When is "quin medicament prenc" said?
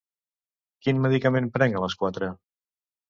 0.87-1.77